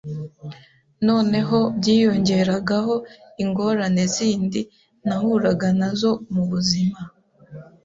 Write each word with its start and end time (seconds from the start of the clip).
noneho 1.07 1.59
byiyongeragaho 1.77 2.95
ingorane 3.43 4.03
zindi 4.15 4.61
nahuraga 5.05 5.67
nazo 5.79 6.11
mubuzima 6.33 6.99